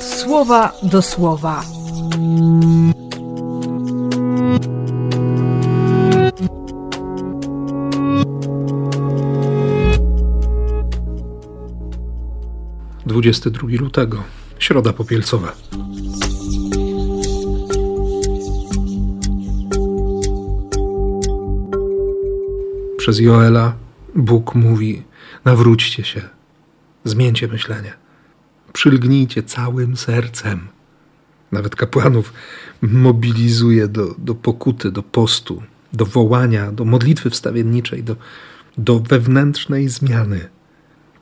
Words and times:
słowa 0.00 0.72
do 0.82 1.02
słowa. 1.02 1.64
Dwudziesty 13.06 13.50
drugi 13.50 13.76
lutego, 13.76 14.22
środa 14.58 14.92
popielcowa. 14.92 15.52
Przez 22.98 23.20
Joela 23.20 23.74
Bóg 24.14 24.54
mówi: 24.54 25.02
nawróćcie 25.44 26.04
się, 26.04 26.22
zmieńcie 27.04 27.48
myślenie, 27.48 27.92
przylgnijcie 28.72 29.42
całym 29.42 29.96
sercem. 29.96 30.68
Nawet 31.52 31.76
kapłanów 31.76 32.32
mobilizuje 32.82 33.88
do, 33.88 34.14
do 34.18 34.34
pokuty, 34.34 34.90
do 34.90 35.02
postu, 35.02 35.62
do 35.92 36.06
wołania, 36.06 36.72
do 36.72 36.84
modlitwy 36.84 37.30
wstawienniczej, 37.30 38.02
do, 38.02 38.16
do 38.78 38.98
wewnętrznej 38.98 39.88
zmiany. 39.88 40.48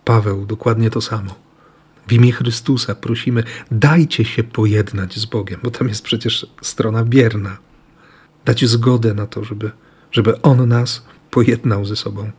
Paweł 0.05 0.47
dokładnie 0.47 0.91
to 0.91 1.01
samo. 1.01 1.35
W 2.09 2.13
imię 2.13 2.33
Chrystusa 2.33 2.95
prosimy, 2.95 3.45
dajcie 3.71 4.25
się 4.25 4.43
pojednać 4.43 5.19
z 5.19 5.25
Bogiem, 5.25 5.61
bo 5.63 5.71
tam 5.71 5.89
jest 5.89 6.03
przecież 6.03 6.47
strona 6.63 7.05
bierna. 7.05 7.59
Dać 8.45 8.65
zgodę 8.65 9.15
na 9.15 9.27
to, 9.27 9.45
żeby, 9.45 9.71
żeby 10.13 10.43
On 10.43 10.69
nas 10.69 11.05
pojednał 11.31 11.85
ze 11.85 11.97
sobą, 11.97 12.31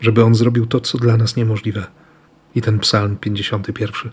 żeby 0.00 0.24
On 0.24 0.34
zrobił 0.34 0.66
to, 0.66 0.80
co 0.80 0.98
dla 0.98 1.16
nas 1.16 1.36
niemożliwe. 1.36 1.86
I 2.54 2.62
ten 2.62 2.78
psalm 2.78 3.16
51. 3.16 4.12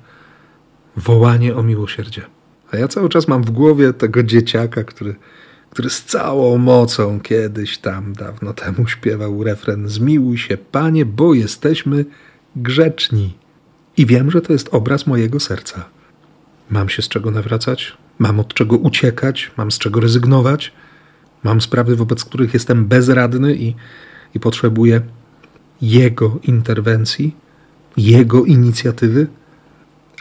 Wołanie 0.98 1.56
o 1.56 1.64
miłosierdzie. 1.64 2.22
A 2.72 2.78
ja 2.78 2.88
cały 2.88 3.10
czas 3.10 3.28
mam 3.28 3.44
w 3.44 3.52
głowie 3.52 3.94
tego 3.94 4.24
dzieciaka, 4.24 4.84
który, 4.84 5.16
który 5.70 5.90
z 5.90 6.04
całą 6.04 6.58
mocą 6.58 7.20
kiedyś 7.20 7.78
tam 7.78 8.14
dawno 8.14 8.54
temu 8.54 8.88
śpiewał 8.88 9.44
refren 9.44 9.90
Zmiłuj 9.90 10.38
się, 10.38 10.58
Panie, 10.58 11.06
bo 11.06 11.34
jesteśmy 11.34 12.06
grzeczni. 12.56 13.38
I 13.98 14.06
wiem, 14.06 14.32
że 14.32 14.42
to 14.42 14.54
jest 14.54 14.70
obraz 14.72 15.08
mojego 15.08 15.40
serca. 15.40 15.86
Mam 16.70 16.90
się 16.90 17.02
z 17.02 17.08
czego 17.08 17.32
nawracać, 17.32 17.98
mam 18.20 18.40
od 18.40 18.54
czego 18.54 18.78
uciekać, 18.78 19.52
mam 19.58 19.72
z 19.72 19.78
czego 19.78 20.00
rezygnować, 20.00 20.74
mam 21.44 21.62
sprawy, 21.62 21.96
wobec 21.96 22.26
których 22.26 22.54
jestem 22.54 22.86
bezradny 22.86 23.56
i, 23.56 23.76
i 24.36 24.40
potrzebuję 24.40 25.02
Jego 25.82 26.40
interwencji, 26.44 27.36
Jego 27.98 28.46
inicjatywy, 28.46 29.28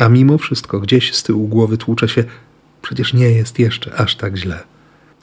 a 0.00 0.08
mimo 0.08 0.38
wszystko 0.38 0.80
gdzieś 0.80 1.14
z 1.14 1.22
tyłu 1.22 1.48
głowy 1.48 1.78
tłucze 1.78 2.08
się, 2.08 2.24
przecież 2.82 3.14
nie 3.14 3.30
jest 3.30 3.58
jeszcze 3.58 3.94
aż 3.94 4.16
tak 4.16 4.36
źle. 4.36 4.62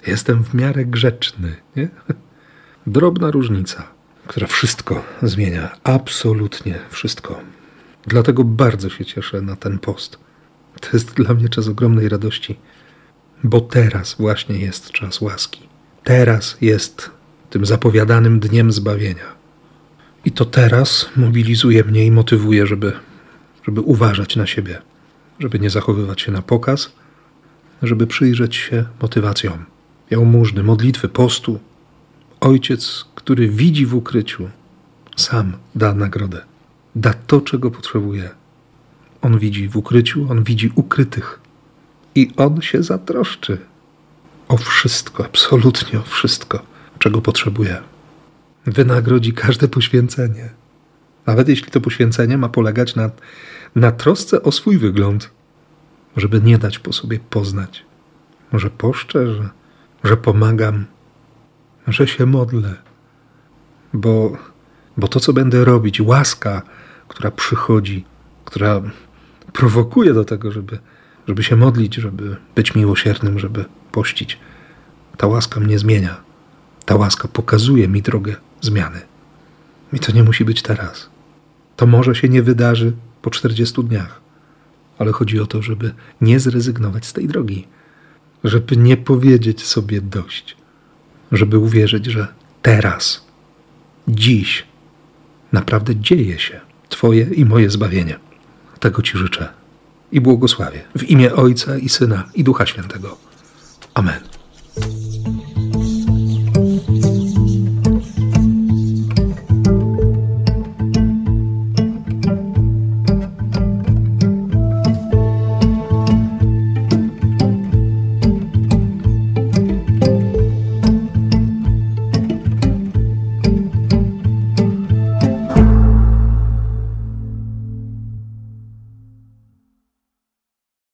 Jestem 0.08 0.44
w 0.44 0.54
miarę 0.54 0.86
grzeczny. 0.86 1.56
Nie? 1.76 1.90
Drobna 2.88 3.32
różnica, 3.32 3.88
która 4.28 4.48
wszystko 4.48 5.04
zmienia, 5.22 5.78
absolutnie 5.84 6.80
wszystko. 6.90 7.42
Dlatego 8.08 8.44
bardzo 8.44 8.90
się 8.90 9.06
cieszę 9.06 9.42
na 9.42 9.56
ten 9.56 9.80
post. 9.80 10.20
To 10.82 10.90
jest 10.94 11.14
dla 11.14 11.34
mnie 11.34 11.50
czas 11.50 11.68
ogromnej 11.68 12.10
radości, 12.10 12.60
bo 13.44 13.62
teraz 13.62 14.16
właśnie 14.20 14.58
jest 14.58 14.92
czas 14.92 15.22
łaski. 15.22 15.68
Teraz 16.04 16.58
jest 16.62 17.12
tym 17.50 17.66
zapowiadanym 17.66 18.40
dniem 18.40 18.72
zbawienia. 18.72 19.36
I 20.26 20.32
to 20.32 20.46
teraz 20.46 21.10
mobilizuje 21.16 21.84
mnie 21.84 22.06
i 22.06 22.12
motywuje, 22.12 22.68
żeby, 22.68 22.94
żeby 23.68 23.82
uważać 23.82 24.36
na 24.36 24.48
siebie, 24.48 24.82
żeby 25.40 25.60
nie 25.60 25.70
zachowywać 25.70 26.22
się 26.22 26.32
na 26.32 26.42
pokaz, 26.42 26.92
żeby 27.82 28.08
przyjrzeć 28.08 28.56
się 28.56 28.86
motywacjom, 29.02 29.66
jałmużny, 30.10 30.64
modlitwy, 30.64 31.10
postu. 31.10 31.60
Ojciec, 32.40 33.06
który 33.16 33.50
widzi 33.50 33.86
w 33.86 33.96
ukryciu, 33.96 34.50
sam 35.16 35.54
da 35.76 35.94
nagrodę 35.94 36.42
da 36.98 37.14
to, 37.14 37.42
czego 37.42 37.72
potrzebuje. 37.72 38.30
On 39.22 39.40
widzi 39.40 39.68
w 39.68 39.78
ukryciu, 39.78 40.28
on 40.30 40.44
widzi 40.44 40.72
ukrytych 40.76 41.40
i 42.16 42.32
on 42.38 42.62
się 42.62 42.84
zatroszczy 42.84 43.58
o 44.48 44.58
wszystko, 44.58 45.26
absolutnie 45.26 46.00
o 46.00 46.04
wszystko, 46.04 46.60
czego 47.00 47.22
potrzebuje. 47.22 47.78
Wynagrodzi 48.66 49.34
każde 49.34 49.68
poświęcenie. 49.68 50.50
Nawet 51.28 51.50
jeśli 51.50 51.72
to 51.72 51.82
poświęcenie 51.82 52.38
ma 52.38 52.50
polegać 52.50 52.96
na, 52.96 53.10
na 53.76 53.92
trosce 53.92 54.44
o 54.44 54.52
swój 54.52 54.78
wygląd, 54.78 55.30
żeby 56.18 56.42
nie 56.42 56.58
dać 56.58 56.80
po 56.80 56.94
sobie 56.94 57.20
poznać. 57.20 57.86
Może 58.52 58.70
poszczę, 58.70 59.34
że, 59.34 59.50
że 60.04 60.18
pomagam, 60.18 60.86
że 61.88 62.08
się 62.08 62.26
modlę, 62.26 62.76
bo, 63.94 64.38
bo 64.98 65.08
to, 65.08 65.20
co 65.20 65.34
będę 65.34 65.66
robić, 65.66 66.02
łaska, 66.02 66.62
która 67.08 67.32
przychodzi, 67.32 68.06
która 68.46 68.82
prowokuje 69.54 70.14
do 70.14 70.26
tego, 70.26 70.52
żeby, 70.52 70.80
żeby 71.28 71.44
się 71.44 71.56
modlić, 71.56 71.96
żeby 71.96 72.38
być 72.56 72.76
miłosiernym, 72.76 73.40
żeby 73.40 73.66
pościć. 73.92 74.40
Ta 75.18 75.28
łaska 75.28 75.60
mnie 75.60 75.80
zmienia. 75.80 76.18
Ta 76.86 76.96
łaska 76.96 77.28
pokazuje 77.28 77.88
mi 77.88 78.02
drogę 78.02 78.36
zmiany. 78.62 79.02
I 79.94 80.00
to 80.00 80.12
nie 80.12 80.24
musi 80.24 80.46
być 80.46 80.62
teraz. 80.62 81.17
To 81.78 81.88
może 81.88 82.16
się 82.16 82.30
nie 82.30 82.44
wydarzy 82.44 82.94
po 83.22 83.30
40 83.30 83.84
dniach, 83.84 84.22
ale 84.98 85.12
chodzi 85.12 85.40
o 85.40 85.46
to, 85.46 85.62
żeby 85.62 85.94
nie 86.22 86.40
zrezygnować 86.40 87.06
z 87.06 87.14
tej 87.14 87.28
drogi, 87.28 87.68
żeby 88.44 88.78
nie 88.78 88.98
powiedzieć 88.98 89.66
sobie 89.66 90.02
dość, 90.02 90.58
żeby 91.32 91.58
uwierzyć, 91.58 92.06
że 92.06 92.28
teraz, 92.62 93.26
dziś 94.08 94.66
naprawdę 95.52 95.96
dzieje 95.96 96.40
się. 96.40 96.60
Twoje 96.90 97.24
i 97.24 97.46
moje 97.46 97.70
zbawienie. 97.70 98.20
Tego 98.80 99.02
Ci 99.02 99.18
życzę 99.18 99.50
i 100.12 100.22
błogosławię 100.22 100.82
w 100.96 101.04
imię 101.04 101.36
Ojca 101.36 101.78
i 101.78 101.90
Syna 101.90 102.30
i 102.36 102.44
Ducha 102.44 102.66
Świętego. 102.66 103.18
Amen. 103.94 104.37